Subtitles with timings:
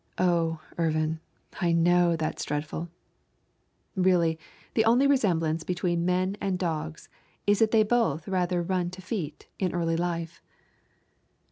[0.17, 1.19] (Oh, Irvin,
[1.61, 2.89] I know that's dreadful!)
[3.95, 4.39] Really,
[4.73, 7.07] the only resemblance between men and dogs
[7.45, 10.41] is that they both rather run to feet in early life.